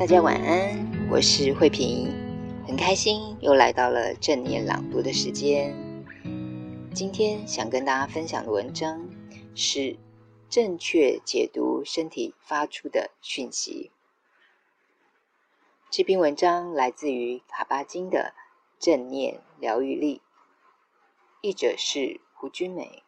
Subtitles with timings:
[0.00, 2.08] 大家晚安，我是慧萍，
[2.66, 5.76] 很开心又来到了正念朗读的时间。
[6.94, 9.06] 今天想跟大家分享的文章
[9.54, 9.98] 是
[10.48, 13.90] 正确解读身体发出的讯息。
[15.90, 18.32] 这篇文章来自于卡巴金的
[18.82, 20.16] 《正念疗愈力》，
[21.42, 23.02] 译者是胡君美。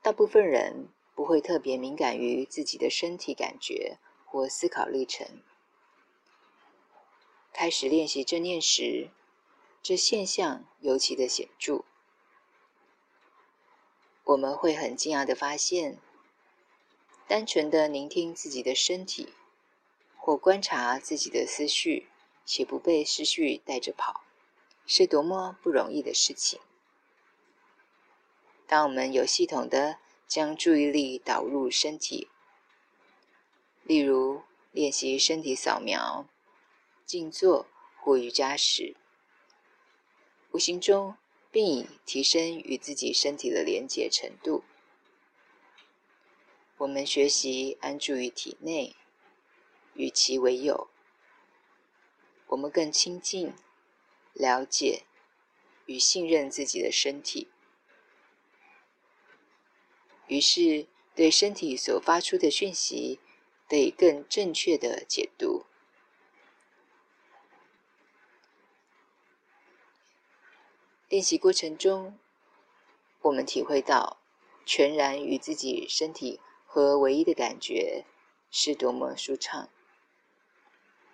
[0.00, 5.42] 大部分人，不会特别敏感于自己的身体感觉或思考历程。
[7.52, 9.10] 开始练习正念时，
[9.82, 11.84] 这现象尤其的显著。
[14.24, 15.98] 我们会很惊讶的发现，
[17.26, 19.34] 单纯的聆听自己的身体，
[20.16, 22.06] 或观察自己的思绪，
[22.46, 24.22] 且不被思绪带着跑，
[24.86, 26.60] 是多么不容易的事情。
[28.68, 29.98] 当我们有系统的
[30.30, 32.28] 将注意力导入身体，
[33.82, 36.24] 例如练习身体扫描、
[37.04, 38.94] 静坐或瑜伽时，
[40.52, 41.16] 无形中
[41.50, 44.62] 并已提升与自己身体的连结程度。
[46.76, 48.94] 我们学习安住于体内，
[49.94, 50.86] 与其为友，
[52.46, 53.52] 我们更亲近、
[54.32, 55.02] 了解
[55.86, 57.48] 与信任自己的身体。
[60.30, 60.86] 于是，
[61.16, 63.18] 对身体所发出的讯息
[63.66, 65.66] 得更正确的解读。
[71.08, 72.16] 练习过程中，
[73.22, 74.18] 我们体会到
[74.64, 78.04] 全然与自己身体合唯一的感觉
[78.52, 79.68] 是多么舒畅，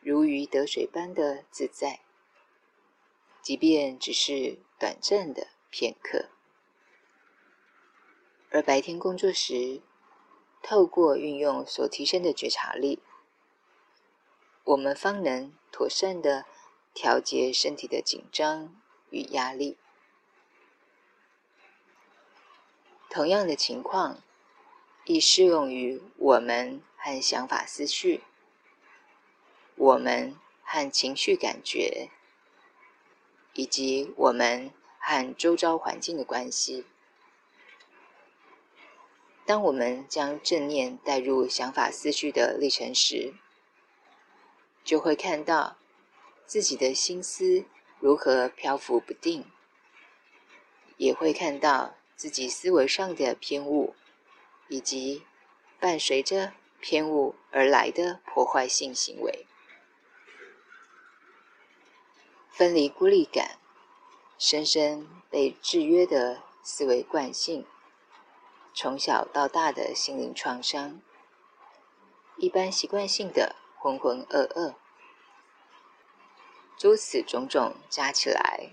[0.00, 2.00] 如鱼得水般的自在，
[3.40, 6.33] 即便只是短暂的片刻。
[8.54, 9.80] 而白天工作时，
[10.62, 13.00] 透过运用所提升的觉察力，
[14.62, 16.44] 我们方能妥善地
[16.94, 18.72] 调节身体的紧张
[19.10, 19.76] 与压力。
[23.10, 24.22] 同样的情况，
[25.04, 28.22] 亦适用于我们和想法思绪、
[29.74, 32.08] 我们和情绪感觉，
[33.54, 36.86] 以及我们和周遭环境的关系。
[39.46, 43.34] 当我们将正念带入想法思绪的历程时，
[44.82, 45.76] 就会看到
[46.46, 47.66] 自己的心思
[48.00, 49.44] 如何漂浮不定，
[50.96, 53.94] 也会看到自己思维上的偏误，
[54.68, 55.22] 以及
[55.78, 59.46] 伴随着偏误而来的破坏性行为。
[62.50, 63.58] 分离孤立感，
[64.38, 67.66] 深深被制约的思维惯性。
[68.76, 71.00] 从小到大的心灵创伤，
[72.38, 74.74] 一般习惯性的浑浑噩噩，
[76.76, 78.70] 诸此种种加起来，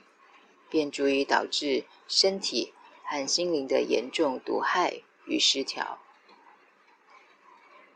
[0.72, 2.74] 便足以导致身体
[3.04, 6.00] 和心灵的严重毒害与失调。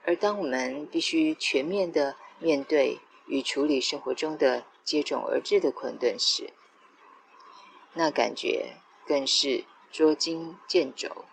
[0.03, 6.53] 而当我们必须全面的面对与处理生活中的接踵而至的困顿时，
[7.93, 8.75] 那感觉
[9.07, 11.25] 更是捉襟见肘。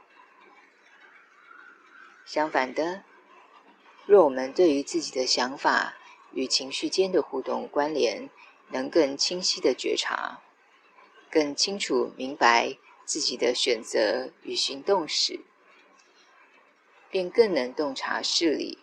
[2.25, 3.03] 相反的，
[4.07, 5.97] 若我们对于自己的想法
[6.33, 8.31] 与情绪间的互动关联
[8.69, 10.41] 能更清晰的觉察，
[11.31, 15.41] 更清楚明白自己的选择与行动时，
[17.11, 18.79] 便更能洞察事理；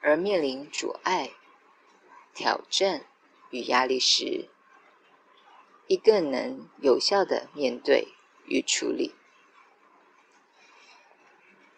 [0.00, 1.32] 而面临阻碍、
[2.32, 3.04] 挑战
[3.50, 4.48] 与压力时，
[5.86, 8.08] 亦更能有效的面对
[8.46, 9.14] 与处理。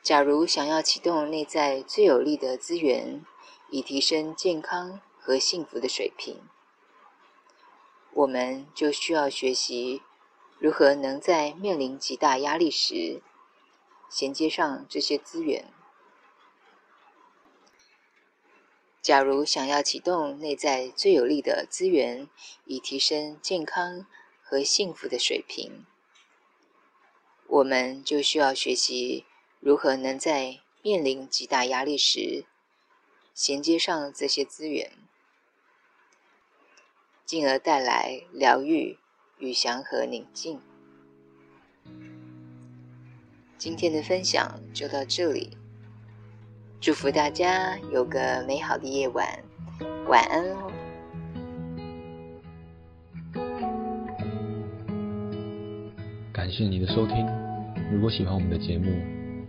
[0.07, 3.25] 假如想要启动内在最有力的资源，
[3.71, 6.43] 以提升健康和幸福的水平，
[8.13, 10.03] 我们就需要学习
[10.61, 13.21] 如何能在面临极大压力时，
[14.09, 15.73] 衔接上这些资源。
[19.03, 22.29] 假如想要启动内在最有力的资源，
[22.65, 24.07] 以提升健康
[24.41, 25.85] 和幸福的水平，
[27.49, 29.25] 我们就需要学习
[29.67, 32.45] 如何能在面临极大压力时，
[33.35, 34.93] 衔接上这些资源，
[37.25, 38.97] 进而带来疗愈
[39.41, 40.61] 与祥和宁静。
[43.59, 45.59] 今天的分享就到这里，
[46.81, 49.27] 祝福大家有个美好的夜晚，
[50.07, 50.71] 晚安哦。
[56.33, 57.27] 感谢你的收听，
[57.91, 59.16] 如果喜欢我们的节目，